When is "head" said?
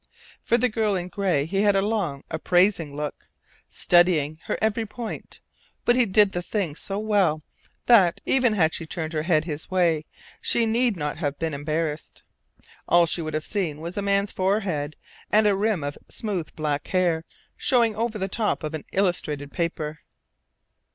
9.21-9.45